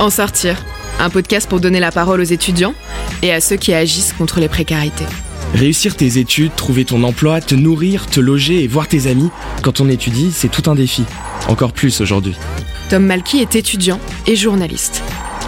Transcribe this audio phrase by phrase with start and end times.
[0.00, 0.56] En sortir,
[0.98, 2.74] un podcast pour donner la parole aux étudiants
[3.22, 5.06] et à ceux qui agissent contre les précarités.
[5.54, 9.30] Réussir tes études, trouver ton emploi, te nourrir, te loger et voir tes amis,
[9.62, 11.04] quand on étudie, c'est tout un défi.
[11.48, 12.34] Encore plus aujourd'hui.
[12.90, 15.02] Tom Malky est étudiant et journaliste.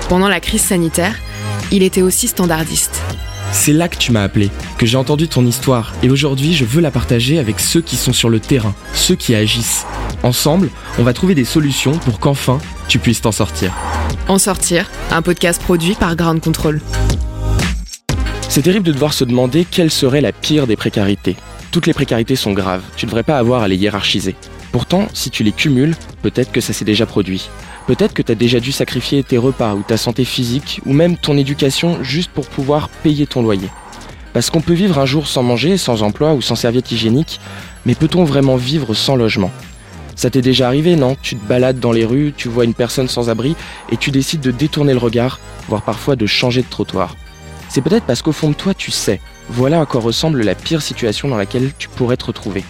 [0.09, 1.17] Pendant la crise sanitaire,
[1.73, 3.03] il était aussi standardiste.
[3.59, 6.81] C'est là que tu m'as appelé, que j'ai entendu ton histoire, et aujourd'hui je veux
[6.81, 9.87] la partager avec ceux qui sont sur le terrain, ceux qui agissent.
[10.23, 10.69] Ensemble,
[11.01, 13.73] on va trouver des solutions pour qu'enfin tu puisses t'en sortir.
[14.29, 16.81] En sortir, un podcast produit par Ground Control.
[18.49, 21.35] C'est terrible de devoir se demander quelle serait la pire des précarités.
[21.73, 24.37] Toutes les précarités sont graves, tu ne devrais pas avoir à les hiérarchiser.
[24.73, 27.49] Pourtant, si tu les cumules, peut-être que ça s'est déjà produit.
[27.87, 31.17] Peut-être que tu as déjà dû sacrifier tes repas ou ta santé physique ou même
[31.17, 33.69] ton éducation juste pour pouvoir payer ton loyer.
[34.33, 37.41] Parce qu'on peut vivre un jour sans manger, sans emploi ou sans serviette hygiénique,
[37.87, 39.51] mais peut-on vraiment vivre sans logement?
[40.15, 41.17] Ça t'est déjà arrivé, non?
[41.23, 43.55] Tu te balades dans les rues, tu vois une personne sans abri
[43.91, 47.17] et tu décides de détourner le regard, voire parfois de changer de trottoir.
[47.69, 50.83] C'est peut-être parce qu'au fond de toi tu sais, voilà à quoi ressemble la pire
[50.83, 52.65] situation dans laquelle tu pourrais te retrouver.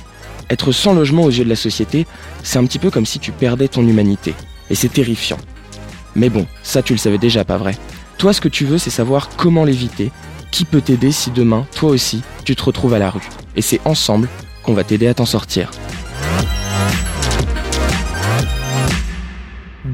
[0.51, 2.07] Être sans logement aux yeux de la société,
[2.43, 4.35] c'est un petit peu comme si tu perdais ton humanité.
[4.71, 5.39] Et c'est terrifiant.
[6.15, 7.77] Mais bon, ça tu le savais déjà, pas vrai
[8.19, 10.11] Toi, ce que tu veux, c'est savoir comment l'éviter,
[10.51, 13.29] qui peut t'aider si demain, toi aussi, tu te retrouves à la rue.
[13.57, 14.29] Et c'est ensemble
[14.63, 15.71] qu'on va t'aider à t'en sortir.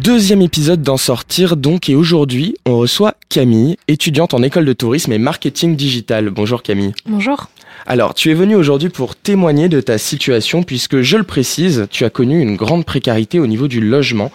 [0.01, 5.12] Deuxième épisode d'en sortir donc et aujourd'hui on reçoit Camille, étudiante en école de tourisme
[5.12, 6.31] et marketing digital.
[6.31, 6.95] Bonjour Camille.
[7.07, 7.51] Bonjour.
[7.87, 12.05] Alors, tu es venu aujourd'hui pour témoigner de ta situation puisque, je le précise, tu
[12.05, 14.31] as connu une grande précarité au niveau du logement.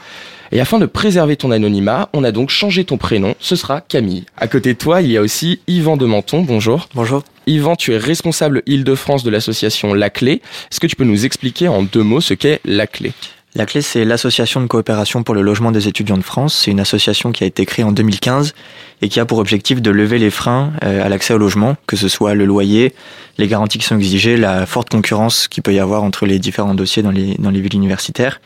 [0.51, 4.25] Et afin de préserver ton anonymat, on a donc changé ton prénom, ce sera Camille.
[4.37, 6.87] À côté de toi, il y a aussi Yvan de Menton, bonjour.
[6.93, 7.23] Bonjour.
[7.47, 10.41] Yvan, tu es responsable Île-de-France de l'association La Clé.
[10.71, 13.13] Est-ce que tu peux nous expliquer en deux mots ce qu'est La Clé?
[13.55, 16.63] La Clé, c'est l'association de coopération pour le logement des étudiants de France.
[16.63, 18.53] C'est une association qui a été créée en 2015
[19.01, 21.95] et qui a pour objectif de lever les freins euh, à l'accès au logement, que
[21.95, 22.93] ce soit le loyer,
[23.37, 26.75] les garanties qui sont exigées, la forte concurrence qu'il peut y avoir entre les différents
[26.75, 28.41] dossiers dans les, villes universitaires.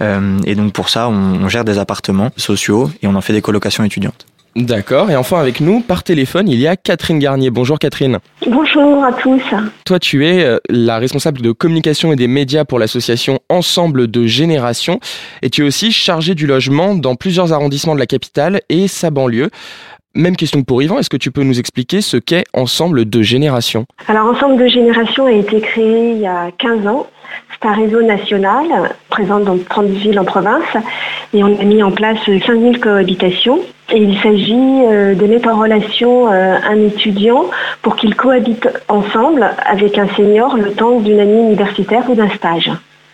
[0.00, 3.42] Euh, et donc pour ça, on gère des appartements sociaux et on en fait des
[3.42, 4.27] colocations étudiantes.
[4.56, 5.10] D'accord.
[5.10, 7.50] Et enfin avec nous, par téléphone, il y a Catherine Garnier.
[7.50, 8.18] Bonjour Catherine.
[8.46, 9.42] Bonjour à tous.
[9.84, 14.26] Toi, tu es euh, la responsable de communication et des médias pour l'association Ensemble de
[14.26, 15.00] Génération.
[15.42, 19.10] Et tu es aussi chargée du logement dans plusieurs arrondissements de la capitale et sa
[19.10, 19.50] banlieue.
[20.14, 23.86] Même question pour Yvan, est-ce que tu peux nous expliquer ce qu'est Ensemble de Génération?
[24.08, 27.06] Alors Ensemble de Génération a été créé il y a 15 ans.
[27.50, 30.76] C'est un réseau national présent dans 30 villes en province
[31.34, 33.60] et on a mis en place 5000 cohabitations.
[33.90, 37.46] Et il s'agit euh, de mettre en relation euh, un étudiant
[37.80, 42.70] pour qu'il cohabite ensemble avec un senior le temps d'une année universitaire ou d'un stage.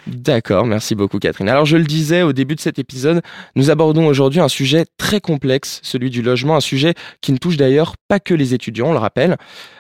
[0.07, 1.49] D'accord, merci beaucoup Catherine.
[1.49, 3.23] Alors je le disais au début de cet épisode,
[3.57, 7.57] nous abordons aujourd'hui un sujet très complexe, celui du logement, un sujet qui ne touche
[7.57, 9.37] d'ailleurs pas que les étudiants, on le rappelle.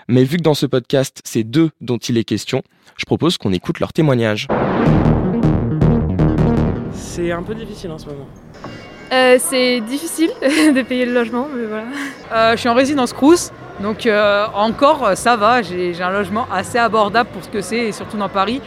[0.08, 2.62] Mais vu que dans ce podcast, c'est d'eux dont il est question,
[2.96, 4.48] je propose qu'on écoute leur témoignage.
[6.92, 8.28] C'est un peu difficile en ce moment.
[9.12, 11.84] Euh, c'est difficile de payer le logement, mais voilà.
[12.32, 16.78] Euh, je suis en résidence Crous, donc euh, encore ça va, j'ai un logement assez
[16.78, 18.60] abordable pour ce que c'est, et surtout dans Paris.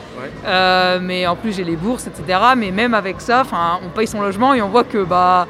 [0.45, 2.39] Euh, mais en plus j'ai les bourses, etc.
[2.55, 3.43] Mais même avec ça,
[3.85, 5.47] on paye son logement et on voit que bah,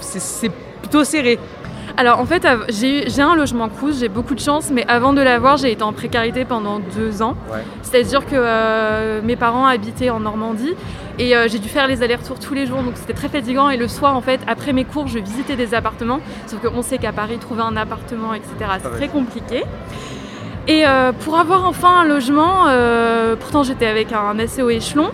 [0.00, 0.50] c'est
[0.80, 1.38] plutôt serré.
[1.96, 5.56] Alors en fait, j'ai un logement Crous, j'ai beaucoup de chance, mais avant de l'avoir,
[5.56, 7.36] j'ai été en précarité pendant deux ans.
[7.82, 10.74] C'est-à-dire que euh, mes parents habitaient en Normandie
[11.18, 13.68] et euh, j'ai dû faire les allers-retours tous les jours, donc c'était très fatigant.
[13.68, 16.98] Et le soir, en fait, après mes cours, je visitais des appartements, sauf qu'on sait
[16.98, 19.64] qu'à Paris, trouver un appartement, etc., c'est très compliqué.
[20.68, 22.66] Et euh, pour avoir enfin un logement,
[23.40, 25.10] pourtant j'étais avec un assez haut échelon,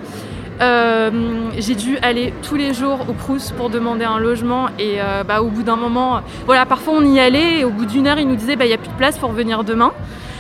[0.61, 5.23] euh, j'ai dû aller tous les jours au Crous pour demander un logement et euh,
[5.23, 8.19] bah, au bout d'un moment, voilà, parfois on y allait et au bout d'une heure
[8.19, 9.93] ils nous disaient bah, il n'y a plus de place pour venir demain.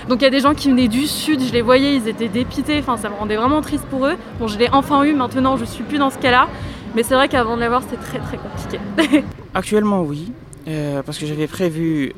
[0.08, 2.28] Donc il y a des gens qui venaient du sud, je les voyais, ils étaient
[2.28, 4.16] dépités, enfin ça me rendait vraiment triste pour eux.
[4.40, 6.48] Bon je l'ai enfin eu, maintenant je suis plus dans ce cas-là,
[6.96, 9.24] mais c'est vrai qu'avant de l'avoir c'était très très compliqué.
[9.54, 10.32] Actuellement oui,
[10.68, 12.12] euh, parce que j'avais prévu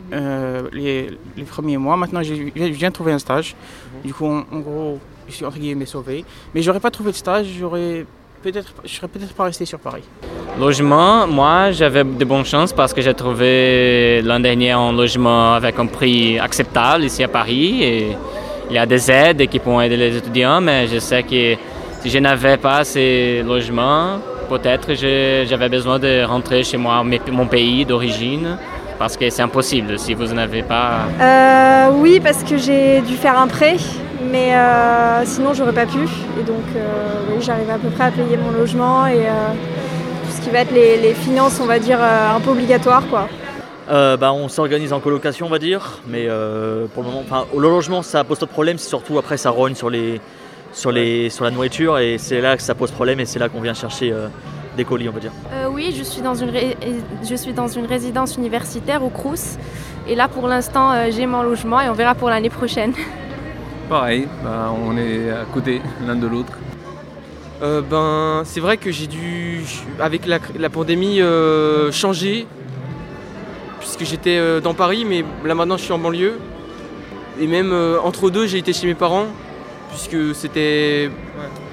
[0.73, 1.11] les,
[1.49, 1.97] premiers mois.
[1.97, 3.55] Maintenant, je viens de trouver un stage.
[4.05, 4.99] Du coup, en gros,
[5.29, 6.25] je suis entre guillemets sauvé.
[6.55, 8.05] Mais j'aurais pas trouvé de stage, j'aurais
[8.43, 10.02] peut-être, je serais peut-être pas resté sur Paris.
[10.58, 15.79] Logement, moi j'avais de bonnes chances parce que j'ai trouvé l'an dernier un logement avec
[15.79, 17.82] un prix acceptable ici à Paris.
[17.82, 18.17] Et
[18.69, 21.56] il y a des aides qui pourront aider les étudiants, mais je sais que
[22.00, 24.19] si je n'avais pas ces logements,
[24.50, 28.58] peut-être j'avais besoin de rentrer chez moi, mon pays d'origine
[28.99, 31.06] parce que c'est impossible si vous n'avez pas.
[31.20, 33.76] Euh, oui, parce que j'ai dû faire un prêt
[34.31, 36.02] mais euh, sinon j'aurais pas pu.
[36.38, 39.52] Et donc euh, oui, j'arrivais à peu près à payer mon logement et euh,
[40.25, 43.06] tout ce qui va être les, finances, on va dire, euh, un peu obligatoires.
[43.08, 43.29] Quoi.
[43.91, 46.29] Euh, bah, on s'organise en colocation, on va dire, mais
[46.94, 49.75] pour le moment, au logement, ça pose pas de problème, c'est surtout après ça rogne
[49.75, 50.20] sur, les,
[50.73, 53.49] sur, les, sur la nourriture et c'est là que ça pose problème et c'est là
[53.49, 54.15] qu'on vient chercher
[54.77, 55.33] des colis, on va dire.
[55.73, 56.53] oui, je suis, dans une
[57.23, 59.59] je suis dans une résidence universitaire au Crous
[60.09, 62.93] et là pour l'instant j'ai mon logement et on verra pour l'année prochaine.
[63.89, 66.53] Pareil, bah, on est à côté l'un de l'autre.
[67.63, 69.63] Euh, ben, c'est vrai que j'ai dû,
[69.99, 72.47] avec la, pandémie, euh, changer,
[73.81, 76.39] puisque j'étais euh, dans Paris, mais là maintenant je suis en banlieue.
[77.39, 77.75] Et même
[78.05, 79.27] entre deux, j'ai été chez mes parents,
[79.91, 81.11] puisque c'était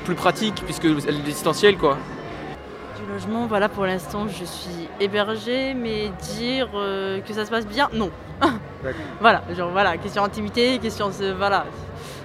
[0.06, 1.98] plus pratique, puisque le distanciel, quoi.
[3.00, 7.90] Du logement, voilà, pour l'instant, je suis hébergée, mais dire que ça se passe bien,
[7.94, 8.12] non.
[9.20, 11.66] voilà, genre voilà, question intimité, question, voilà.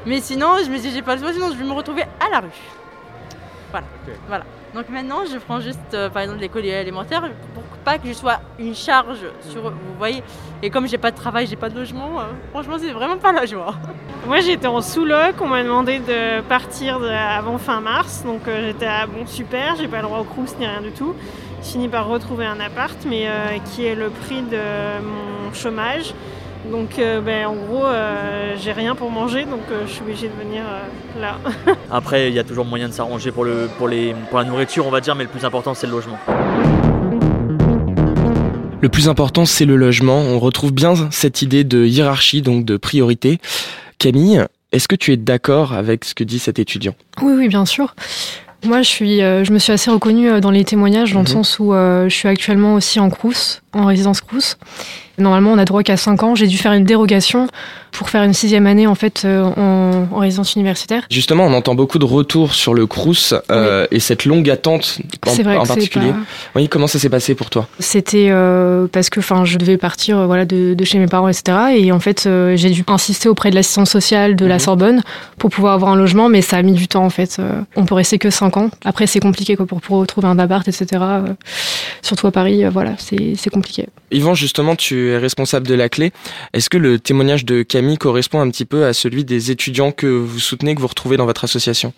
[0.07, 2.29] Mais sinon, je me dis, j'ai pas le choix, sinon je vais me retrouver à
[2.31, 2.82] la rue.
[3.73, 3.87] Voilà.
[4.29, 4.45] voilà.
[4.75, 7.23] Donc maintenant, je prends juste, euh, par exemple, les colis élémentaires
[7.53, 9.19] pour pas que je sois une charge
[9.51, 10.23] sur eux, vous voyez.
[10.63, 13.33] Et comme j'ai pas de travail, j'ai pas de logement, euh, franchement, c'est vraiment pas
[13.33, 13.75] la joie.
[14.27, 18.87] Moi, j'étais en sous-loc, on m'a demandé de partir avant fin mars, donc euh, j'étais
[18.87, 21.15] à bon super, j'ai pas le droit au crous ni rien du tout.
[21.63, 23.29] J'ai fini par retrouver un appart, mais
[23.67, 24.59] qui est le prix de
[25.01, 26.13] mon chômage.
[26.71, 30.29] Donc euh, ben, en gros, euh, j'ai rien pour manger, donc euh, je suis obligée
[30.29, 30.63] de venir
[31.21, 31.39] là.
[31.91, 34.87] Après, il y a toujours moyen de s'arranger pour, le, pour, les, pour la nourriture,
[34.87, 36.19] on va dire, mais le plus important, c'est le logement.
[38.81, 40.19] Le plus important, c'est le logement.
[40.19, 43.39] On retrouve bien cette idée de hiérarchie, donc de priorité.
[43.99, 46.95] Camille, est-ce que tu es d'accord avec ce que dit cet étudiant?
[47.23, 47.95] Oui, oui, bien sûr.
[48.65, 51.33] Moi, je, suis, je me suis assez reconnue dans les témoignages, dans le mhm.
[51.33, 54.57] sens où je suis actuellement aussi en Crous, en résidence Crous.
[55.19, 56.35] Normalement, on a droit qu'à 5 ans.
[56.35, 57.49] J'ai dû faire une dérogation
[57.93, 61.05] pour faire une sixième année en fait euh, en, résidence universitaire.
[61.11, 65.35] Justement, on entend beaucoup de retours sur le Crous euh, et cette longue attente en,
[65.35, 66.13] vrai en particulier.
[66.57, 67.69] Oui, comment ça s'est passé pour toi?
[67.79, 71.59] C'était euh, parce que enfin, je devais partir voilà de, chez mes parents, etc.
[71.77, 74.61] Et en fait, j'ai dû insister auprès de l'assistante sociale de la mhm.
[74.61, 75.03] Sorbonne
[75.39, 77.41] pour pouvoir avoir un logement, mais ça a mis du temps en fait.
[77.77, 78.71] on peut rester que 5 ans.
[78.85, 81.03] Après, c'est compliqué quoi, pour, pour retrouver un appart, etc.
[82.01, 83.87] surtout à Paris, voilà, c'est compliqué.
[84.11, 86.13] Yvan, justement, tu es responsable de la clé.
[86.53, 90.07] Est-ce que le témoignage de Camille correspond un petit peu à celui des étudiants que
[90.07, 91.93] vous soutenez, que vous retrouvez dans votre association?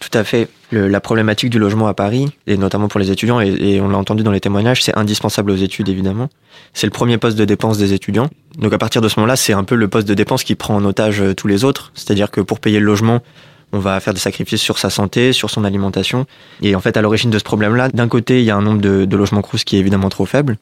[0.00, 0.48] Tout à fait.
[0.72, 4.22] la problématique du logement à Paris, et notamment pour les étudiants, et, on l'a entendu
[4.22, 6.28] dans les témoignages, c'est indispensable aux études évidemment.
[6.72, 8.28] C'est le premier poste de dépense des étudiants.
[8.58, 10.74] Donc à partir de ce moment-là, c'est un peu le poste de dépense qui prend
[10.76, 11.92] en otage euh, tous les autres.
[11.94, 13.20] C'est-à-dire que pour payer le logement,
[13.72, 16.26] on va faire des sacrifices sur sa santé, sur son alimentation.
[16.62, 18.80] Et en fait, à l'origine de ce problème-là, d'un côté, il y a un nombre
[18.80, 20.58] de, de logements crous qui est évidemment trop faible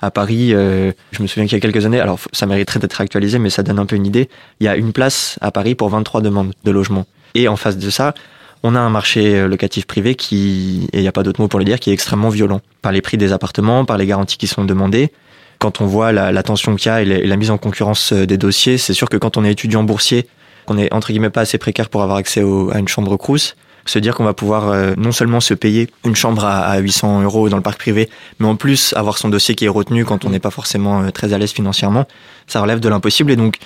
[0.00, 3.00] à Paris, euh, je me souviens qu'il y a quelques années, alors ça mériterait d'être
[3.00, 4.28] actualisé, mais ça donne un peu une idée,
[4.60, 7.06] il y a une place à Paris pour 23 demandes de logement.
[7.34, 8.14] Et en face de ça,
[8.62, 11.48] on a un marché euh, locatif privé qui, et il n'y a pas d'autre mot
[11.48, 12.60] pour le dire, qui est extrêmement violent.
[12.82, 15.12] Par les prix des appartements, par les garanties qui sont demandées.
[15.58, 18.36] Quand on voit la, tension qu'il y a et la, mise en concurrence euh, des
[18.36, 20.28] dossiers, c'est sûr que quand on est étudiant boursier,
[20.66, 23.56] qu'on est entre guillemets pas assez précaire pour avoir accès à une chambre crous,
[23.88, 27.48] se dire qu'on va pouvoir euh, non seulement se payer une chambre à, 800 euros
[27.48, 28.08] dans le parc privé,
[28.38, 31.10] mais en plus avoir son dossier qui est retenu quand on n'est pas forcément euh,
[31.10, 32.06] très à l'aise financièrement,
[32.46, 33.30] ça relève de l'impossible.
[33.30, 33.58] Et donc,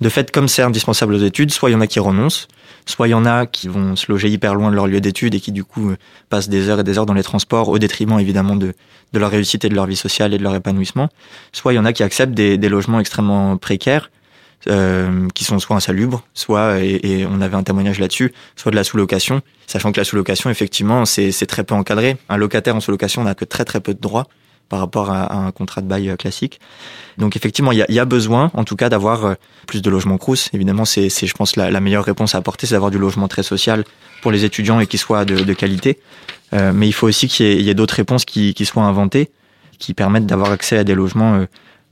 [0.00, 2.48] de fait, comme c'est indispensable aux études, soit il y en a qui renoncent,
[2.86, 5.34] soit il y en a qui vont se loger hyper loin de leur lieu d'études
[5.34, 5.96] et qui du coup euh,
[6.28, 8.74] passent des heures et des heures dans les transports au détriment évidemment de,
[9.12, 11.08] de leur réussite et de leur vie sociale et de leur épanouissement.
[11.52, 14.10] Soit il y en a qui acceptent des logements extrêmement précaires
[14.66, 18.82] euh, qui sont soit insalubres, soit, et, on avait un témoignage là-dessus, soit de la
[18.82, 22.16] sous-location, sachant que la sous-location, effectivement, c'est très peu encadré.
[22.28, 24.26] Un locataire en sous-location n'a que très très peu de droits
[24.68, 26.60] par rapport à, un contrat de bail euh, classique.
[27.18, 29.34] Donc effectivement, il y a, besoin, en tout cas, d'avoir euh,
[29.68, 30.50] plus de logements crous.
[30.52, 33.84] Évidemment, c'est, je pense, la, meilleure réponse à apporter, c'est d'avoir du logement très social
[34.22, 36.00] pour les étudiants et qui soit de, qualité.
[36.52, 39.30] Mais il faut aussi qu'il y ait, d'autres réponses qui, soient inventées,
[39.78, 41.46] qui permettent d'avoir accès à des logements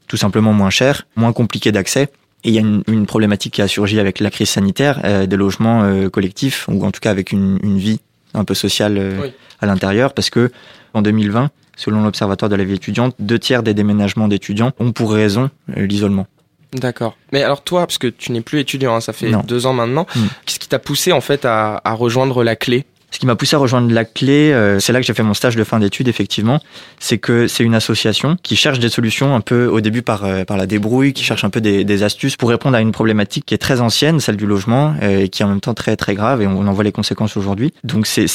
[0.09, 2.11] tout simplement moins chers, moins compliqués d'accès
[2.47, 5.27] et il y a une, une, problématique qui a surgi avec la crise sanitaire, euh,
[5.27, 8.01] des logements euh, collectifs, ou en tout cas avec une, une vie
[8.35, 9.29] un peu sociale euh,
[9.61, 10.53] à l'intérieur, parce que
[10.95, 15.13] en 2020, selon l'Observatoire de la vie étudiante, deux tiers des déménagements d'étudiants ont pour
[15.13, 16.29] raison l'isolement.
[16.73, 17.17] D'accord.
[17.33, 20.07] Mais alors toi, parce que tu n'es plus étudiant, hein, ça fait deux ans maintenant,
[20.15, 20.27] hmm.
[20.45, 22.87] qu'est-ce qui t'a poussé en fait à, à rejoindre la clé?
[23.17, 25.33] Ce qui m'a poussé à rejoindre la clé, euh, c'est là que j'ai fait mon
[25.33, 26.61] stage de fin d'études, effectivement,
[26.99, 30.45] c'est que c'est une association qui cherche des solutions un peu au début par, euh,
[30.45, 33.47] par la débrouille, qui cherche un peu des, des, astuces pour répondre à une problématique
[33.47, 35.97] qui est très ancienne, celle du logement, euh, et qui est en même temps très
[35.97, 37.73] très grave, et on en voit les conséquences aujourd'hui.
[37.85, 38.27] Donc c'est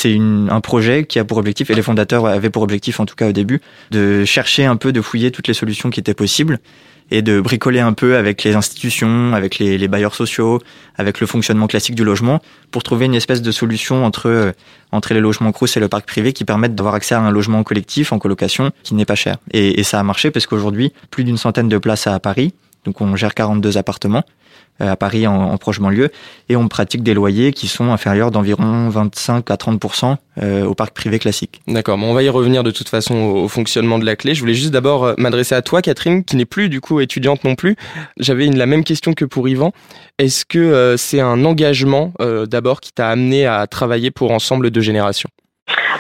[0.50, 3.30] un projet qui a pour objectif, et les fondateurs avaient pour objectif en tout cas
[3.30, 3.62] au début,
[3.92, 6.58] de chercher un peu, de fouiller toutes les solutions qui étaient possibles
[7.12, 10.60] et de bricoler un peu avec les institutions, avec les, bailleurs sociaux,
[10.98, 12.40] avec le fonctionnement classique du logement,
[12.72, 14.52] pour trouver une espèce de solution entre euh,
[14.94, 17.64] entre les logements Crous et le parc privé qui permettent d'avoir accès à un logement
[17.64, 19.38] collectif en colocation qui n'est pas cher.
[19.52, 22.54] Et, et ça a marché parce qu'aujourd'hui, plus d'une centaine de places à Paris,
[22.86, 24.24] donc on gère 42 appartements
[24.82, 26.10] euh, à Paris en, proche banlieue
[26.50, 30.96] et on pratique des loyers qui sont inférieurs d'environ 25 à 30% euh, au parc
[30.96, 31.62] privé classique.
[31.68, 34.34] D'accord, bon, on va y revenir de toute façon au, fonctionnement de la clé.
[34.34, 37.44] Je voulais juste d'abord euh, m'adresser à toi, Catherine, qui n'est plus du coup étudiante
[37.44, 37.76] non plus.
[38.18, 39.72] J'avais la même question que pour Yvan.
[40.18, 42.14] Est-ce que c'est un engagement
[42.48, 45.30] d'abord qui t'a amené à travailler pour Ensemble de générations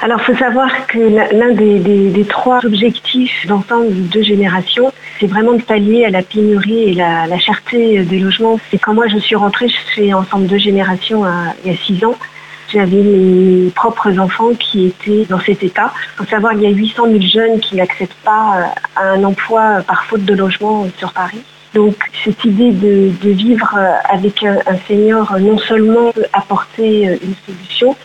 [0.03, 1.77] alors, il faut savoir que l'un des,
[2.09, 7.27] des, trois objectifs d'ensemble de générations, c'est vraiment de pallier à la pénurie et la,
[7.27, 8.59] la cherté des logements.
[8.71, 11.23] C'est quand moi je suis rentrée chez Ensemble de générations
[11.63, 12.15] il y a six ans,
[12.73, 15.93] j'avais mes propres enfants qui étaient dans cet état.
[16.13, 19.81] Il faut savoir qu'il y a 800 000 jeunes qui n'accèdent pas euh, un emploi
[19.85, 21.41] par faute de logement sur Paris.
[21.73, 27.35] Donc cette idée de, vivre euh, avec un, un senior non seulement apporter euh, une
[27.45, 27.95] solution,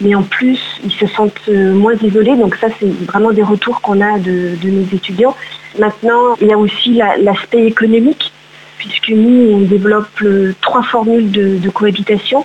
[0.00, 2.36] mais en plus, ils se sentent euh, moins isolés.
[2.36, 5.36] Donc ça, c'est vraiment des retours qu'on a de, de, nos étudiants.
[5.78, 8.32] Maintenant, il y a aussi l'aspect économique,
[8.78, 12.44] puisque nous, on développe euh, trois formules de, de, cohabitation.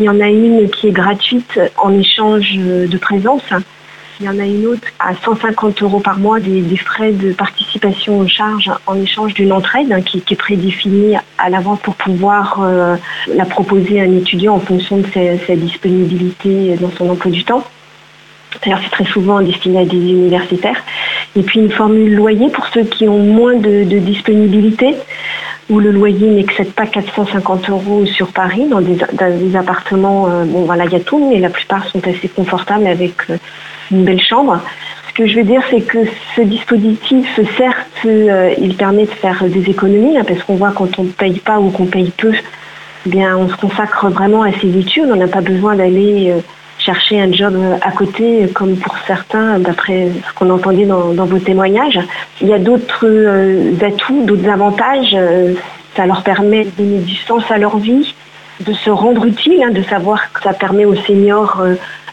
[0.00, 3.42] Il y en a une qui est gratuite en échange de présence.
[4.22, 8.20] Il y en a une autre à 150 euros par mois des, frais de participation
[8.20, 12.94] aux charges en échange d'une entraide hein, qui, est prédéfinie à l'avance pour pouvoir euh,
[13.34, 17.64] la proposer à un étudiant en fonction de sa, disponibilité dans son emploi du temps.
[18.62, 20.80] D'ailleurs, c'est très souvent destiné à des universitaires.
[21.34, 24.94] Et puis une formule loyer pour ceux qui ont moins de, disponibilité,
[25.68, 30.44] où le loyer n'excède pas 450 euros sur Paris, dans des, dans des appartements, euh,
[30.44, 33.36] bon voilà, il y a tout, mais la plupart sont assez confortables avec euh,
[33.90, 34.60] une belle chambre.
[35.12, 35.98] Ce que je veux dire, c'est que
[36.34, 40.98] ce dispositif, certes, euh, il permet de faire des économies, hein, parce qu'on voit quand
[40.98, 44.52] on ne paye pas ou qu'on paye peu, eh bien, on se consacre vraiment à
[44.52, 45.10] ses études.
[45.12, 46.40] On n'a pas besoin d'aller euh,
[46.78, 52.00] chercher un job à côté, comme pour certains, d'après ce qu'on entendait dans, vos témoignages.
[52.40, 55.14] Il y a d'autres euh, atouts, d'autres avantages.
[55.94, 58.14] ça leur permet de donner du sens à leur vie,
[58.60, 61.62] de se rendre utile, hein, de savoir que ça permet aux seniors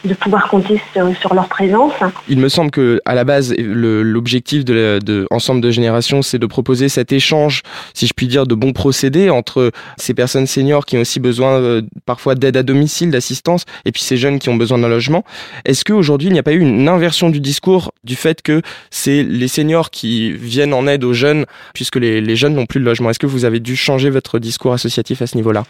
[0.05, 1.93] de pouvoir compter sur, sur, leur présence.
[2.27, 6.45] Il me semble que à la base, l'objectif de, de, Ensemble de Générations, c'est de
[6.45, 7.63] proposer cet échange,
[7.93, 11.59] si je puis dire, de bons procédés entre ces personnes seniors qui ont aussi besoin
[11.59, 15.23] euh, parfois d'aide à domicile, d'assistance, et puis ces jeunes qui ont besoin d'un logement.
[15.65, 19.23] Est-ce qu'aujourd'hui, il n'y a pas eu une inversion du discours du fait que c'est
[19.23, 23.09] les seniors qui viennent en aide aux jeunes, puisque les jeunes n'ont plus de logement?
[23.09, 25.65] Est-ce que vous avez dû changer votre discours associatif à ce niveau-là?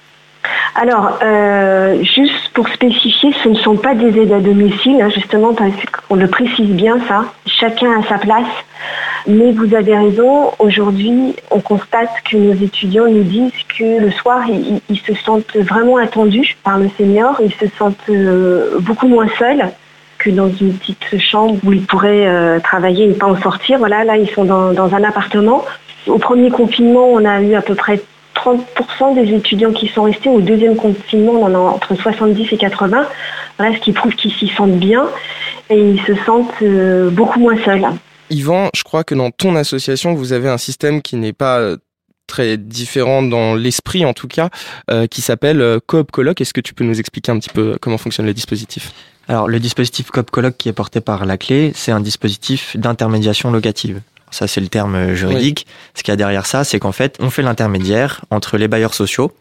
[0.75, 5.53] Alors, euh, juste pour spécifier, ce ne sont pas des aides à domicile, hein, justement
[5.53, 7.25] parce qu'on le précise bien ça.
[7.46, 8.48] Chacun a sa place.
[9.27, 14.43] Mais vous avez raison, aujourd'hui, on constate que nos étudiants nous disent que le soir,
[14.48, 19.65] ils, se sentent vraiment attendus par le senior, ils se sentent euh, beaucoup moins seuls
[20.17, 23.79] que dans une petite chambre où ils pourraient euh, travailler et ne pas en sortir.
[23.79, 25.65] Voilà, là, ils sont dans un appartement.
[26.08, 28.01] Au premier confinement, on a eu à peu près
[28.43, 32.58] 30% des étudiants qui sont restés au deuxième confinement, on en a entre 70 et
[32.58, 33.08] 80,
[33.58, 35.08] voilà, ce qui prouve qu'ils s'y sentent bien
[35.69, 37.86] et ils se sentent euh, beaucoup moins seuls.
[38.29, 41.77] Yvan, je crois que dans ton association, vous avez un système qui n'est pas euh,
[42.27, 44.50] très différent dans l'esprit en tout cas,
[44.91, 46.41] euh, qui s'appelle Coop Colloque.
[46.41, 48.93] Est-ce que tu peux nous expliquer un petit peu comment fonctionne le dispositif?
[49.27, 53.51] Alors le dispositif Coop Colloque qui est porté par la clé, c'est un dispositif d'intermédiation
[53.51, 54.01] locative.
[54.31, 55.65] Ça, c'est le terme juridique.
[55.67, 55.74] Oui.
[55.95, 58.93] Ce qu'il y a derrière ça, c'est qu'en fait, on fait l'intermédiaire entre les bailleurs
[58.93, 59.31] sociaux,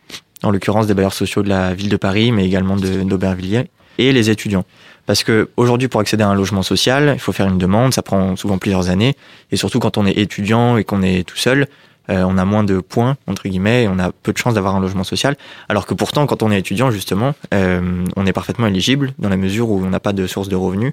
[0.43, 4.31] en l'occurrence des bailleurs sociaux de la ville de Paris, mais également d'Aubervilliers, et les
[4.31, 4.65] étudiants.
[5.07, 8.03] Parce que aujourd'hui, pour accéder à un logement social, il faut faire une demande, ça
[8.03, 9.17] prend souvent plusieurs années,
[9.51, 11.67] et surtout quand on est étudiant et qu'on est tout seul,
[12.11, 14.77] euh, on a moins de points entre guillemets, et on a peu de chances d'avoir
[14.77, 15.37] un logement social.
[15.69, 19.37] Alors que pourtant, quand on est étudiant, justement, euh, on est parfaitement éligible dans la
[19.37, 20.93] mesure où on n'a pas de source de revenus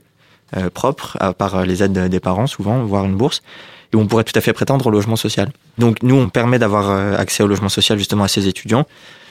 [0.56, 3.42] euh, propre, à part les aides des parents souvent, voire une bourse
[3.96, 5.52] on pourrait tout à fait prétendre au logement social.
[5.78, 8.86] Donc nous, on permet d'avoir euh, accès au logement social justement à ces étudiants,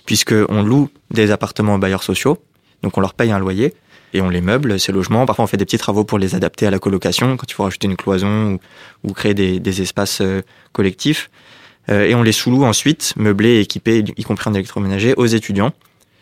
[0.07, 2.39] puisqu'on loue des appartements aux bailleurs sociaux,
[2.83, 3.75] donc on leur paye un loyer,
[4.15, 5.27] et on les meuble, ces logements.
[5.27, 7.65] Parfois, on fait des petits travaux pour les adapter à la colocation, quand il faut
[7.65, 8.59] rajouter une cloison
[9.03, 10.41] ou, créer des, espaces euh,
[10.73, 11.31] collectifs.
[11.91, 15.73] Euh, et on les sous-loue ensuite, meublés équipés, y compris en électroménager, aux étudiants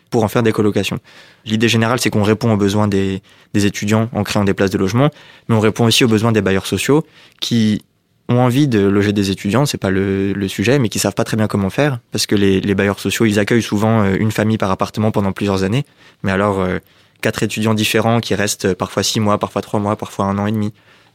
[0.09, 0.99] pour en faire des colocations.
[1.45, 3.21] L'idée générale, c'est qu'on répond aux besoins des
[3.53, 5.09] étudiants en créant des places de logement,
[5.47, 7.03] mais on répond aussi aux besoins des bailleurs sociaux
[7.39, 7.83] qui
[8.29, 11.23] ont envie de loger des étudiants, c'est pas le, le, sujet, mais qui savent pas
[11.23, 14.31] très bien comment faire, parce que les, les, bailleurs sociaux, ils accueillent souvent euh, une
[14.31, 15.85] famille par appartement pendant plusieurs années,
[16.23, 16.79] mais alors euh,
[17.21, 20.51] quatre étudiants différents qui restent parfois six mois, parfois trois mois, parfois un an et
[20.51, 20.73] demi,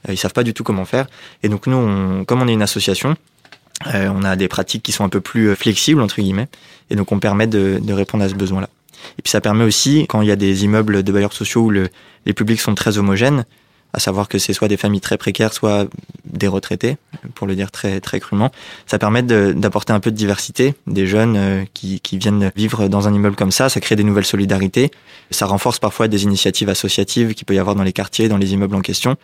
[0.09, 1.07] euh, ils savent pas du tout comment faire.
[1.43, 3.17] Et donc nous, on, comme on est une association,
[3.87, 6.49] on a des pratiques qui sont un peu plus flexibles entre guillemets,
[6.91, 8.69] et donc on permet de, de répondre à ce besoin-là.
[9.19, 11.71] Et puis ça permet aussi, quand il y a des immeubles de bailleurs sociaux où
[11.71, 11.89] le,
[12.27, 13.45] les publics sont très homogènes,
[13.93, 15.89] à savoir que c'est soit des familles très précaires, soit
[16.25, 16.99] des retraités,
[17.35, 18.51] pour le dire très très crûment.
[18.87, 23.09] Ça permet d'apporter un peu de diversité, des jeunes euh, qui, qui, viennent vivre dans
[23.09, 24.91] un immeuble comme ça, ça crée des nouvelles solidarités,
[25.31, 28.53] ça renforce parfois des initiatives associatives qu'il peut y avoir dans les quartiers, dans les
[28.53, 29.17] immeubles en question,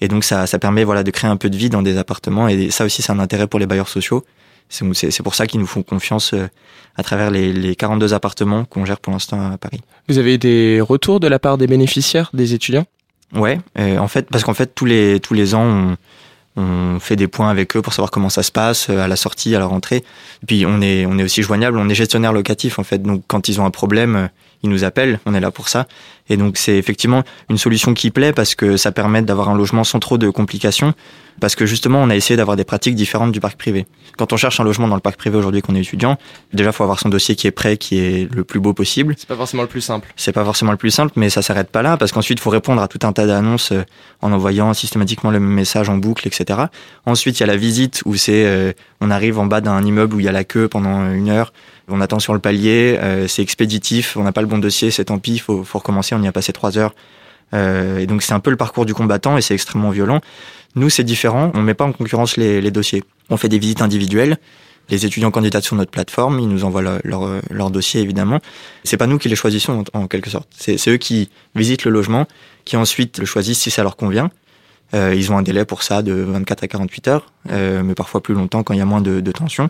[0.00, 2.48] et donc ça, ça permet voilà de créer un peu de vie dans des appartements,
[2.48, 4.24] et ça aussi c'est un intérêt pour les bailleurs sociaux.
[4.68, 6.48] C'est pour ça qu'ils nous font confiance euh,
[6.96, 9.80] à travers les, les 42 appartements qu'on gère pour l'instant à Paris.
[10.08, 12.86] Vous avez des retours de la part des bénéficiaires, des étudiants?
[13.34, 15.96] Ouais, en fait, parce qu'en fait tous les tous les ans on,
[16.56, 19.16] on, fait des points avec eux pour savoir comment ça se passe euh, à la
[19.16, 20.04] sortie, à la rentrée.
[20.46, 22.98] Puis on est on est aussi joignable, on est gestionnaire locatif en fait.
[23.02, 24.26] Donc quand ils ont un problème, euh,
[24.62, 25.86] ils nous appellent, on est là pour ça.
[26.28, 29.84] Et donc c'est effectivement une solution qui plaît parce que ça permet d'avoir un logement
[29.84, 30.94] sans trop de complications
[31.40, 33.86] parce que justement, on a essayé d'avoir des pratiques différentes du parc privé.
[34.16, 36.18] Quand on cherche un logement dans le parc privé aujourd'hui qu'on est étudiant,
[36.52, 39.14] déjà, faut avoir son dossier qui est prêt, qui est le plus beau possible.
[39.18, 40.12] C'est pas forcément le plus simple.
[40.16, 42.50] C'est pas forcément le plus simple, mais ça s'arrête pas là, parce qu'ensuite, il faut
[42.50, 43.82] répondre à tout un tas d'annonces euh,
[44.20, 46.60] en envoyant systématiquement le même message en boucle, etc.
[47.06, 50.16] Ensuite, il y a la visite où c'est, euh, on arrive en bas d'un immeuble
[50.16, 51.52] où il y a la queue pendant une heure,
[51.88, 55.06] on attend sur le palier, euh, c'est expéditif, on n'a pas le bon dossier, c'est
[55.06, 56.94] tant pis, faut, faut recommencer, on y a passé trois heures.
[57.52, 60.20] et donc c'est un peu le parcours du combattant et c'est extrêmement violent.
[60.74, 61.50] Nous, c'est différent.
[61.54, 63.04] On ne met pas en concurrence les, les, dossiers.
[63.28, 64.38] On fait des visites individuelles.
[64.88, 66.40] Les étudiants candidatent sur notre plateforme.
[66.40, 68.40] Ils nous envoient leur, leur, dossier, évidemment.
[68.84, 70.48] C'est pas nous qui les choisissons, en, quelque sorte.
[70.56, 72.26] C'est eux qui visitent le logement,
[72.64, 74.30] qui ensuite le choisissent si ça leur convient.
[74.94, 78.22] Euh, ils ont un délai pour ça de 24 à 48 heures, euh, mais parfois
[78.22, 79.64] plus longtemps quand il y a moins de, de tension.
[79.64, 79.68] Euh,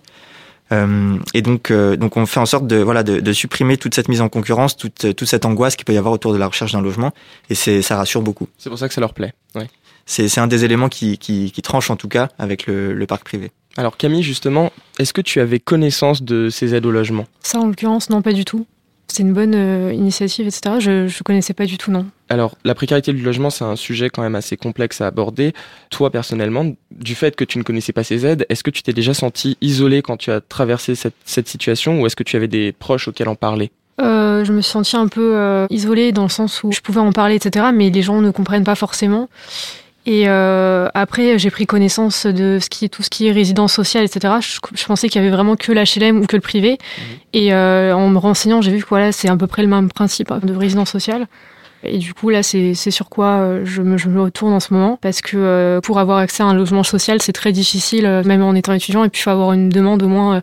[1.35, 4.09] et donc, euh, donc on fait en sorte de, voilà, de, de, supprimer toute cette
[4.09, 6.73] mise en concurrence, toute, toute cette angoisse qu'il peut y avoir autour de la recherche
[6.73, 7.13] d'un logement.
[7.51, 8.49] Et ça rassure beaucoup.
[8.59, 9.33] C'est pour ça que ça leur plaît.
[9.55, 9.69] Ouais
[10.07, 13.25] c'est un des éléments qui, qui, qui, tranche en tout cas avec le, le parc
[13.25, 13.51] privé.
[13.77, 17.27] Alors Camille, justement, est-ce que tu avais connaissance de ces aides au logement?
[17.41, 18.67] Ça, en l'occurrence, non, pas du tout.
[19.13, 20.77] C'est une bonne euh, initiative, etc.
[20.79, 22.07] Je ne connaissais pas du tout, non.
[22.31, 25.53] Alors, la précarité du logement, c'est un sujet quand même assez complexe à aborder.
[25.91, 28.95] Toi, personnellement, du fait que tu ne connaissais pas ces aides, est-ce que tu t'es
[28.95, 32.49] déjà senti isolé quand tu as traversé cette, cette situation ou est-ce que tu avais
[32.49, 33.71] des proches auxquels en parler?
[34.01, 37.01] Euh, je me suis sentie un peu euh, isolée dans le sens où je pouvais
[37.01, 37.67] en parler, etc.
[37.75, 39.29] Mais les gens ne comprennent pas forcément.
[40.05, 44.05] Et euh, après, j'ai pris connaissance de ce qui tout ce qui est résidence sociale,
[44.05, 44.35] etc.
[44.41, 46.73] Je, pensais qu'il y avait vraiment que l'HLM ou que le privé.
[46.73, 47.05] Mhm.
[47.35, 49.91] Et euh, en me renseignant, j'ai vu que voilà, c'est à peu près le même
[49.91, 51.29] principe hein, de résidence sociale.
[51.85, 54.73] Et du coup, là, c'est sur quoi euh, je me, je me, retourne en ce
[54.73, 54.99] moment.
[55.01, 58.43] Parce que euh, pour avoir accès à un logement social, c'est très difficile, euh, même
[58.43, 59.05] en étant étudiant.
[59.05, 60.43] Et puis, il faut avoir une demande au moins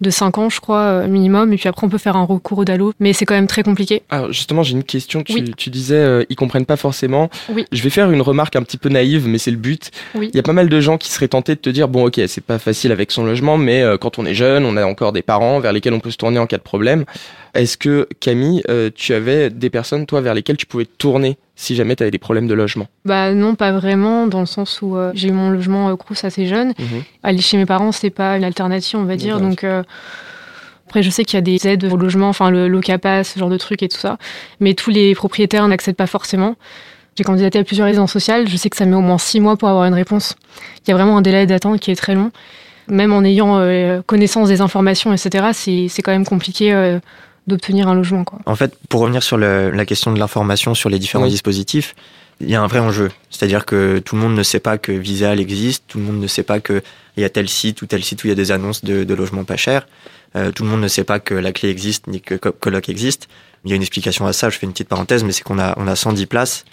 [0.00, 1.52] de 5 ans, je crois, euh, minimum.
[1.52, 2.92] Et puis après, on peut faire un recours au DALO.
[3.00, 4.02] Mais c'est quand même très compliqué.
[4.10, 5.22] Alors justement, j'ai une question.
[5.22, 7.30] Tu, tu disais, euh, ils comprennent pas forcément.
[7.48, 7.64] Oui.
[7.72, 9.90] Je vais faire une remarque un petit peu naïve, mais c'est le but.
[10.14, 10.30] Oui.
[10.32, 12.20] Il y a pas mal de gens qui seraient tentés de te dire, bon, ok,
[12.26, 15.12] c'est pas facile avec son logement, mais euh, quand on est jeune, on a encore
[15.12, 17.04] des parents vers lesquels on peut se tourner en cas de problème.
[17.58, 21.74] Est-ce que, Camille, euh, tu avais des personnes, toi, vers lesquelles tu pouvais tourner si
[21.74, 22.86] jamais tu avais des problèmes de logement?
[23.04, 26.22] Bah non, pas vraiment, dans le sens où euh, j'ai eu mon logement euh, Crous
[26.22, 26.68] assez jeune.
[26.78, 27.02] Mhm.
[27.24, 29.40] Aller chez mes parents, c'est pas une alternative, on va dire.
[29.40, 33.40] Donc après, je sais qu'il y a des aides au logement, enfin le Locapass, ce
[33.40, 34.18] genre de trucs et tout ça,
[34.60, 36.54] mais tous les propriétaires n'accèdent pas forcément.
[37.16, 39.56] J'ai candidaté à plusieurs résidences sociales, je sais que ça met au moins six mois
[39.56, 40.36] pour avoir une réponse.
[40.86, 42.30] Il y a vraiment un délai d'attente qui est très long.
[42.86, 47.00] Même en ayant euh, connaissance des informations, etc., c'est quand même compliqué euh,
[47.48, 48.24] d'obtenir un logement.
[48.24, 48.38] Quoi.
[48.46, 51.94] En fait, pour revenir sur le, la question de l'information sur les différents dispositifs,
[52.40, 53.10] il y a un vrai enjeu.
[53.30, 56.26] C'est-à-dire que tout le monde ne sait pas que Visal existe, tout le monde ne
[56.26, 56.82] sait pas qu'il
[57.16, 59.14] y a tel site ou tel site où il y a des annonces de, de
[59.14, 59.86] logements pas chers.
[60.36, 63.28] Euh, tout le monde ne sait pas que la clé existe ni que Coloc existe.
[63.64, 65.58] Il y a une explication à ça, je fais une petite parenthèse, mais c'est qu'on
[65.58, 66.64] a, on a 110 places.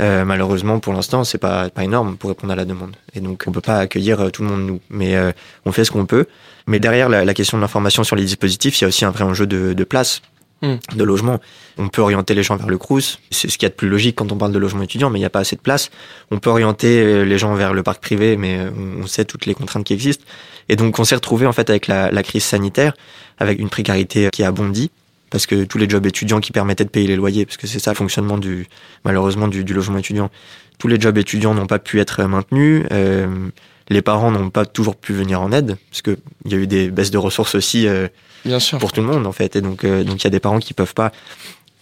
[0.00, 2.96] Euh, malheureusement, pour l'instant, c'est pas, pas énorme pour répondre à la demande.
[3.14, 4.80] Et donc, on peut pas accueillir euh, tout le monde, nous.
[4.90, 5.32] Mais euh,
[5.64, 6.26] on fait ce qu'on peut.
[6.66, 9.10] Mais derrière la, la question de l'information sur les dispositifs, il y a aussi un
[9.10, 10.20] vrai enjeu de, de place
[10.62, 10.74] hmm.
[10.94, 11.40] de logement.
[11.78, 13.18] On peut orienter les gens vers le Crous.
[13.30, 15.18] C'est ce qu'il y a de plus logique quand on parle de logement étudiant, mais
[15.18, 15.90] il n'y a pas assez de place.
[16.30, 18.58] On peut orienter les gens vers le parc privé, mais
[19.00, 20.24] on sait toutes les contraintes qui existent.
[20.68, 22.94] Et donc on s'est retrouvé en fait avec la, la, crise sanitaire,
[23.38, 24.90] avec une précarité qui a bondi,
[25.36, 27.78] parce que tous les jobs étudiants qui permettaient de payer les loyers, parce que c'est
[27.78, 28.66] ça le fonctionnement du
[29.04, 30.30] malheureusement du, du, logement étudiant,
[30.78, 32.86] tous les jobs étudiants n'ont pas pu être maintenus.
[32.90, 33.50] Euh,
[33.90, 36.66] les parents n'ont pas toujours pu venir en aide, parce que il y a eu
[36.66, 38.08] des baisses de ressources aussi euh,
[38.46, 38.78] Bien sûr.
[38.78, 39.56] pour tout le monde en fait.
[39.56, 41.12] Et donc euh, donc il y a des parents qui peuvent pas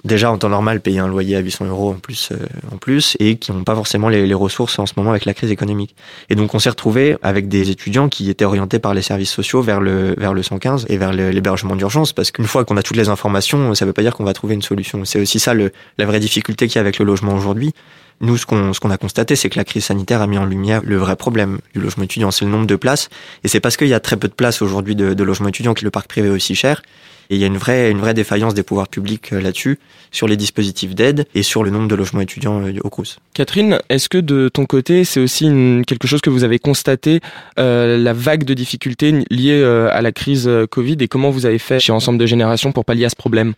[0.05, 2.37] déjà en temps normal payer un loyer à 800 euros en plus, euh,
[2.73, 5.35] en plus et qui n'ont pas forcément les, les, ressources en ce moment avec la
[5.35, 5.95] crise économique.
[6.29, 9.63] Et donc on s'est retrouvé avec des étudiants qui étaient orientés par les services sociaux
[9.63, 12.97] vers le vers le 115 et vers l'hébergement d'urgence parce qu'une fois qu'on a toutes
[12.97, 15.05] les informations, ça ne veut pas dire qu'on va trouver une solution.
[15.05, 17.73] C'est aussi ça le, la vraie difficulté qu'il y a avec le logement aujourd'hui,
[18.21, 20.45] Nous, ce qu'on ce qu'on a constaté, c'est que la crise sanitaire a mis en
[20.45, 23.09] lumière le vrai problème du logement étudiant, c'est le nombre de places.
[23.43, 25.75] Et c'est parce qu'il y a très peu de places aujourd'hui de, de logement étudiant
[25.75, 26.83] que le parc privé est aussi cher.
[27.31, 29.79] Et il y a une vraie, une vraie défaillance des pouvoirs publics euh, là-dessus,
[30.11, 33.19] sur les dispositifs d'aide et sur le nombre de logements étudiants euh, au Crous.
[33.35, 37.21] Catherine, est-ce que de ton côté, c'est aussi une, quelque chose que vous avez constaté,
[37.59, 41.47] euh, la vague de difficultés liées euh, à la crise euh, Covid et comment vous
[41.47, 43.55] avez fait chez Ensemble de Génération pour pallier à ce problème?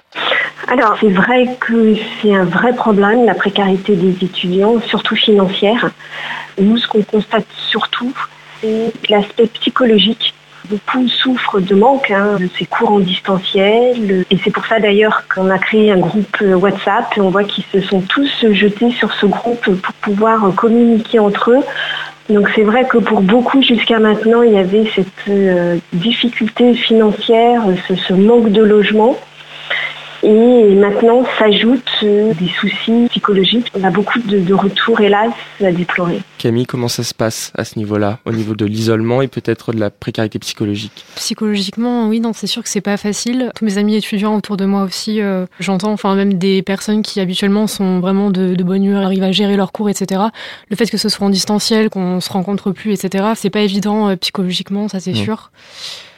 [0.69, 5.91] Alors, c'est vrai que c'est un vrai problème, la précarité des étudiants, surtout financière.
[6.61, 8.13] Nous, ce qu'on constate surtout,
[8.61, 10.35] c'est l'aspect psychologique.
[10.69, 14.25] Beaucoup souffrent de manque hein, de ces cours en distanciel.
[14.31, 17.07] Et c'est pour ça d'ailleurs qu'on a créé un groupe WhatsApp.
[17.19, 21.63] On voit qu'ils se sont tous jetés sur ce groupe pour pouvoir communiquer entre eux.
[22.29, 27.63] Donc c'est vrai que pour beaucoup jusqu'à maintenant, il y avait cette euh, difficulté financière,
[27.89, 29.17] ce manque de logement.
[30.29, 33.71] Et maintenant s'ajoutent euh, des soucis psychologiques.
[33.79, 35.31] On a beaucoup de, de retours, hélas,
[35.63, 36.19] à déplorer.
[36.39, 39.79] Camille, comment ça se passe à ce niveau-là, au niveau de l'isolement et peut-être de
[39.79, 41.05] la précarité psychologique?
[41.15, 43.53] Psychologiquement, oui, non, c'est sûr que c'est pas facile.
[43.55, 47.21] Tous mes amis étudiants autour de moi aussi, euh, j'entends, enfin même des personnes qui
[47.21, 50.23] habituellement sont vraiment de, de bonne humeur, arrivent à gérer leurs cours, etc.
[50.71, 53.27] Le fait que ce soit en distanciel, qu'on se rencontre plus, etc.
[53.37, 55.23] C'est pas évident euh, psychologiquement, ça c'est Non.
[55.23, 55.51] sûr.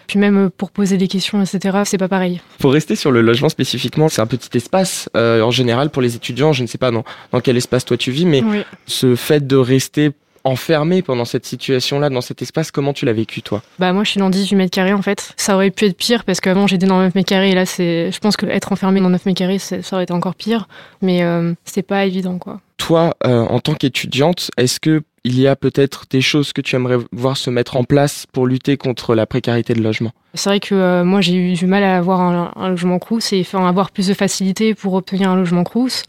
[0.09, 1.79] Puis même euh, pour poser des questions, etc.
[1.85, 2.41] C'est pas pareil.
[2.59, 6.17] Pour rester sur le logement spécifiquement, c'est un petit espace euh, en général pour les
[6.17, 6.53] étudiants.
[6.53, 8.63] Je ne sais pas dans, dans quel espace toi tu vis, mais Oui.
[8.87, 10.11] ce fait de rester
[10.45, 13.61] enfermé pendant cette situation-là, dans cet espace, comment tu l'as vécu toi?
[13.79, 15.35] Bah moi je suis dans 18 mètres carrés en fait.
[15.37, 18.11] Ça aurait pu être pire parce qu'avant j'étais dans 9 mètres carrés et là c'est,
[18.11, 20.67] je pense que être enfermé dans 9 mètres carrés ça aurait été encore pire.
[21.03, 22.61] Mais euh, c'est pas évident quoi.
[22.79, 26.75] Toi, euh, en tant qu'étudiante, est-ce que il y a peut-être des choses que tu
[26.75, 30.61] aimerais voir se mettre en place pour lutter contre la précarité de logement C'est vrai
[30.61, 33.67] que euh, moi j'ai eu du mal à avoir un, un logement crous et enfin,
[33.69, 36.03] avoir plus de facilité pour obtenir un logement crous.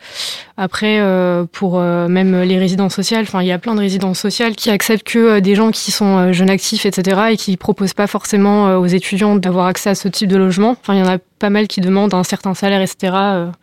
[0.56, 4.20] Après euh, pour euh, même les résidences sociales, enfin il y a plein de résidences
[4.20, 7.22] sociales qui acceptent que des gens qui sont jeunes actifs etc.
[7.32, 10.72] et qui proposent pas forcément aux étudiants d'avoir accès à ce type de logement.
[10.80, 13.14] Enfin il y en a pas mal qui demandent un certain salaire etc.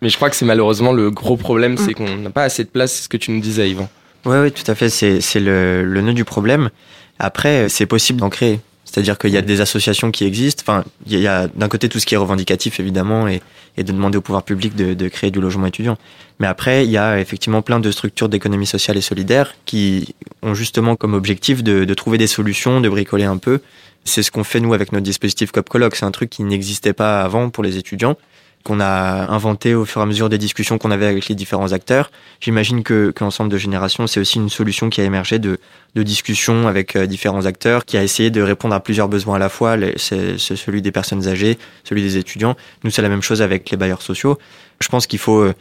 [0.02, 1.78] Mais je crois que c'est malheureusement le gros problème, Mm.
[1.78, 3.88] c'est qu'on n'a pas assez de place, c'est ce que tu nous disais Yvan.
[4.26, 4.90] Oui, oui, tout à fait.
[4.90, 6.70] C'est le, le nœud du problème.
[7.18, 8.60] Après, c'est possible d'en créer.
[8.84, 10.64] C'est-à-dire qu'il y a des associations qui existent.
[10.66, 13.40] Enfin, il y a, d'un côté tout ce qui est revendicatif, évidemment, et,
[13.76, 15.96] et de demander au pouvoir public de, de créer du logement étudiant.
[16.40, 20.54] Mais après, il y a effectivement plein de structures d'économie sociale et solidaire qui ont
[20.54, 23.60] justement comme objectif de, de trouver des solutions, de bricoler un peu.
[24.04, 25.94] C'est ce qu'on fait nous avec notre dispositif CopColoc.
[25.94, 28.16] C'est un truc qui n'existait pas avant pour les étudiants
[28.66, 31.72] qu'on a inventé au fur et à mesure des discussions qu'on avait avec les différents
[31.72, 32.10] acteurs.
[32.40, 35.60] J'imagine que, l'ensemble de générations, c'est aussi une solution qui a émergé de,
[35.94, 39.48] discussions avec euh, différents acteurs, qui a essayé de répondre à plusieurs besoins à la
[39.48, 39.76] fois.
[39.96, 42.56] C'est celui des personnes âgées, celui des étudiants.
[42.82, 44.36] Nous, c'est la même chose avec les bailleurs sociaux.
[44.80, 45.54] Je pense qu'il faut euh,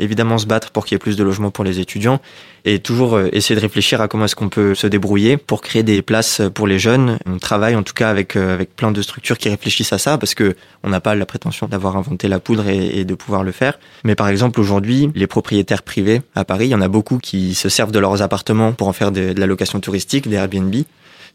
[0.00, 2.20] évidemment se battre pour qu'il y ait plus de logements pour les étudiants
[2.64, 5.82] et toujours euh, essayer de réfléchir à comment est-ce qu'on peut se débrouiller pour créer
[5.82, 7.18] des places pour les jeunes.
[7.26, 10.18] On travaille en tout cas avec euh, avec plein de structures qui réfléchissent à ça
[10.18, 13.52] parce que on n'a pas la prétention d'avoir inventé la poudre et, de pouvoir le
[13.52, 13.78] faire.
[14.04, 17.54] Mais par exemple aujourd'hui, les propriétaires privés à Paris, il y en a beaucoup qui
[17.54, 20.74] se servent de leurs appartements pour en faire de, de la location touristique, des Airbnb.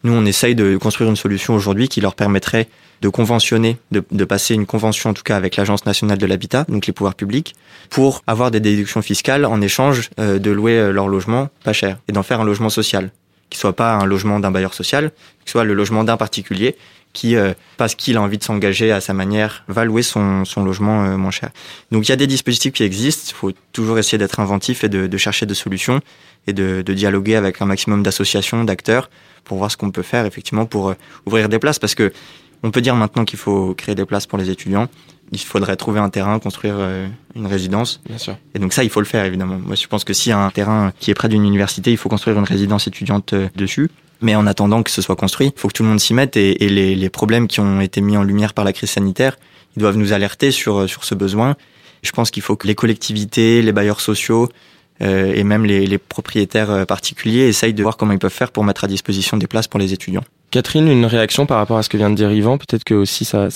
[0.06, 2.68] Nous, on essaye de construire une solution aujourd'hui qui leur permettrait
[3.02, 6.86] de conventionner, de, passer une convention en tout cas avec l'Agence nationale de l'habitat, donc
[6.86, 7.56] les pouvoirs publics,
[7.89, 11.98] pour avoir des déductions fiscales en échange euh, de louer euh, leur logement pas cher
[12.08, 13.10] et d'en faire un logement social,
[13.50, 15.12] qui soit pas un logement d'un bailleur social,
[15.46, 16.76] qui soit le logement d'un particulier
[17.16, 21.06] qui, euh, parce qu'il a envie de s'engager à sa manière, va louer son, logement
[21.06, 21.50] euh, moins cher.
[21.92, 24.90] Donc il y a des dispositifs qui existent, il faut toujours essayer d'être inventif et
[24.90, 26.02] de, chercher des solutions
[26.46, 29.10] et de, de dialoguer avec un maximum d'associations, d'acteurs,
[29.46, 32.12] pour voir ce qu'on peut faire effectivement pour euh, ouvrir des places, parce que
[32.64, 34.90] on peut dire maintenant qu'il faut créer des places pour les étudiants.
[35.32, 38.02] Il faudrait trouver un terrain, construire euh, une résidence.
[38.08, 38.38] Bien sûr.
[38.54, 39.58] Et donc ça, il faut le faire évidemment.
[39.58, 41.98] Moi, je pense que s'il y a un terrain qui est près d'une université, il
[41.98, 43.90] faut construire une résidence étudiante euh, dessus.
[44.22, 46.38] Mais en attendant que ce soit construit, il faut que tout le monde s'y mette
[46.38, 49.38] et, et les, les problèmes qui ont été mis en lumière par la crise sanitaire,
[49.76, 51.56] ils doivent nous alerter sur, euh, sur ce besoin.
[52.02, 54.50] Je pense qu'il faut que les collectivités, les bailleurs sociaux
[55.02, 58.64] euh, et même les, les propriétaires particuliers essayent de voir comment ils peuvent faire pour
[58.64, 60.24] mettre à disposition des places pour les étudiants.
[60.56, 62.58] Catherine, une réaction par rapport à ce que vient de dire Yvan?
[62.58, 63.50] Peut-être que aussi ça,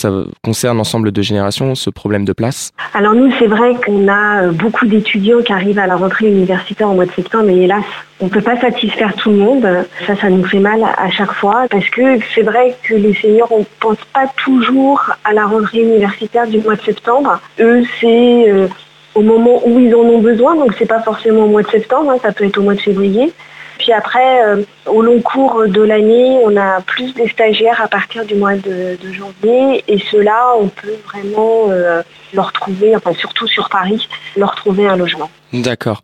[0.44, 4.52] concerne l'ensemble de générations, ce problème de place Alors nous, c'est vrai qu'on a euh,
[4.52, 7.86] beaucoup d'étudiants qui arrivent à la rentrée universitaire au mois de septembre, mais hélas,
[8.20, 9.66] on ne peut pas satisfaire tout le monde.
[10.08, 13.50] Ça, ça nous fait mal à chaque fois, parce que c'est vrai que les seniors,
[13.50, 17.40] on ne pense pas toujours à la rentrée universitaire du mois de septembre.
[17.62, 18.68] Eux, c'est euh,
[19.16, 22.12] au moment où ils en ont besoin, donc c'est pas forcément au mois de septembre,
[22.12, 23.32] hein, ça peut être au mois de février.
[23.80, 28.26] Puis après, euh, au long cours de l'année, on a plus des stagiaires à partir
[28.26, 29.84] du mois de, janvier.
[29.88, 34.98] Et ceux-là, on peut vraiment euh, leur trouver, enfin surtout sur Paris, leur trouver un
[34.98, 35.32] logement.
[35.54, 36.04] D'accord.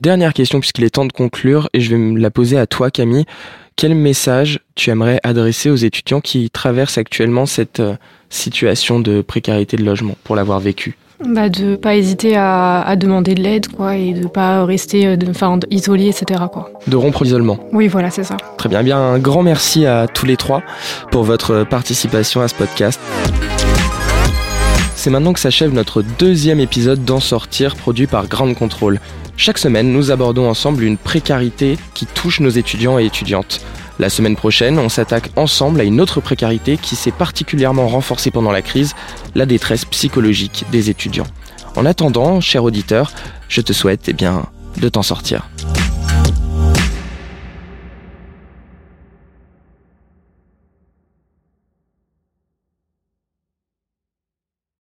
[0.00, 2.90] Dernière question puisqu'il est temps de conclure et je vais me la poser à toi
[2.90, 3.26] Camille.
[3.74, 7.96] Quel message tu aimerais adresser aux étudiants qui traversent actuellement cette euh,
[8.30, 10.96] situation de précarité de logement pour l'avoir vécu?
[11.24, 15.30] Bah de pas hésiter à, demander de l'aide quoi et de pas rester euh, de,
[15.30, 16.70] enfin, isolé etc quoi.
[16.86, 17.58] De rompre l'isolement.
[17.72, 18.36] Oui voilà c'est ça.
[18.58, 20.62] Très bien, bien un grand merci à tous les trois
[21.10, 23.00] pour votre participation à ce podcast.
[24.94, 28.98] C'est maintenant que s'achève notre deuxième épisode d'En sortir produit par Grande Control.
[29.36, 33.60] Chaque semaine, nous abordons ensemble une précarité qui touche nos étudiants et étudiantes.
[33.98, 38.52] La semaine prochaine, on s'attaque ensemble à une autre précarité qui s'est particulièrement renforcée pendant
[38.52, 38.94] la crise,
[39.34, 41.26] la détresse psychologique des étudiants.
[41.76, 43.12] En attendant, cher auditeur,
[43.48, 45.48] je te souhaite eh de t'en sortir.